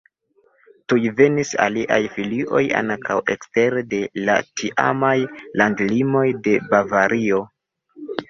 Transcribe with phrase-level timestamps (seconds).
[0.91, 5.13] Tuj venis aliaj filioj ankaŭ ekstere de la tiamaj
[5.63, 7.43] landlimoj de Bavario.